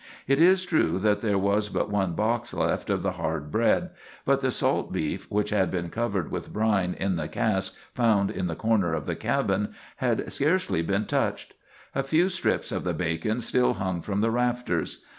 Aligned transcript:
It 0.27 0.39
is 0.39 0.65
true 0.65 0.97
that 0.97 1.19
there 1.19 1.37
was 1.37 1.69
but 1.69 1.91
one 1.91 2.13
box 2.13 2.55
left 2.55 2.89
of 2.89 3.03
the 3.03 3.11
hard 3.11 3.51
bread; 3.51 3.91
but 4.25 4.39
the 4.39 4.49
salt 4.49 4.91
beef, 4.91 5.29
which 5.29 5.51
had 5.51 5.69
been 5.69 5.91
covered 5.91 6.31
with 6.31 6.51
brine 6.51 6.95
in 6.99 7.17
the 7.17 7.27
cask 7.27 7.75
found 7.93 8.31
in 8.31 8.47
the 8.47 8.55
corner 8.55 8.95
of 8.95 9.05
the 9.05 9.15
cabin, 9.15 9.75
had 9.97 10.33
scarcely 10.33 10.81
been 10.81 11.05
touched. 11.05 11.53
A 11.93 12.01
few 12.01 12.29
strips 12.29 12.71
of 12.71 12.83
the 12.83 12.95
bacon 12.95 13.41
still 13.41 13.75
hung 13.75 14.01
from 14.01 14.21
the 14.21 14.31
rafters. 14.31 15.03